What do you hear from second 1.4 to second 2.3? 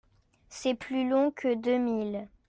deux miles.